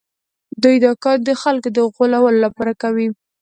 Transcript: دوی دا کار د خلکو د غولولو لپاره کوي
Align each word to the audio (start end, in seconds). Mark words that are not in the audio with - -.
دوی 0.63 0.75
دا 0.85 0.91
کار 1.03 1.17
د 1.27 1.29
خلکو 1.41 1.69
د 1.75 1.77
غولولو 1.93 2.41
لپاره 2.45 2.73
کوي 2.81 3.07